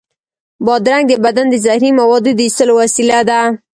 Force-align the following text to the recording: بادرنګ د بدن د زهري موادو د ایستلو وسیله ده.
بادرنګ 0.65 1.05
د 1.09 1.13
بدن 1.25 1.47
د 1.49 1.55
زهري 1.65 1.91
موادو 1.99 2.31
د 2.35 2.39
ایستلو 2.45 2.73
وسیله 2.81 3.17
ده. 3.29 3.39